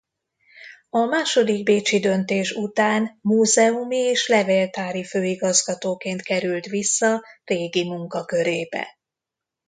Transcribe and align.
A 0.89 0.99
második 1.05 1.63
bécsi 1.63 1.99
döntés 1.99 2.51
után 2.51 3.17
múzeumi 3.21 3.97
és 3.97 4.27
levéltári 4.27 5.03
főigazgatóként 5.03 6.21
került 6.21 6.65
vissza 6.65 7.23
régi 7.43 7.83
munkakörébe. 7.83 8.99